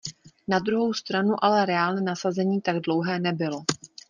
Na 0.47 0.59
druhou 0.59 0.93
stranu 0.93 1.35
ale 1.45 1.65
reálné 1.65 2.01
nasazení 2.01 2.61
tak 2.61 2.79
dlouhé 2.79 3.19
nebylo. 3.19 3.63